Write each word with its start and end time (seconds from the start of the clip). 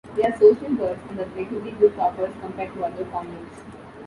They 0.15 0.23
are 0.23 0.35
social 0.35 0.69
birds 0.71 0.99
and 1.11 1.19
are 1.19 1.25
relatively 1.25 1.73
good 1.73 1.93
talkers 1.95 2.33
compared 2.41 2.73
to 2.73 2.85
other 2.85 3.05
conures. 3.05 3.61